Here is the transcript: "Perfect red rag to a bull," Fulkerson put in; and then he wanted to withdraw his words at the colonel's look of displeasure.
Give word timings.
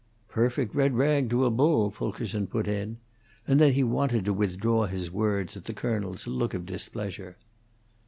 "Perfect 0.29 0.73
red 0.73 0.95
rag 0.95 1.29
to 1.29 1.45
a 1.45 1.51
bull," 1.51 1.91
Fulkerson 1.91 2.47
put 2.47 2.67
in; 2.67 2.97
and 3.47 3.59
then 3.59 3.73
he 3.73 3.83
wanted 3.83 4.25
to 4.25 4.33
withdraw 4.33 4.87
his 4.87 5.11
words 5.11 5.55
at 5.55 5.65
the 5.65 5.73
colonel's 5.75 6.25
look 6.25 6.55
of 6.55 6.65
displeasure. 6.65 7.37